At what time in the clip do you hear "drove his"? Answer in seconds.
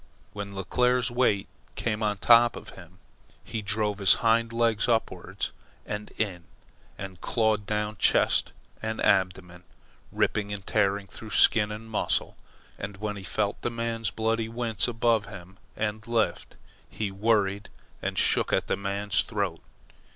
3.61-4.15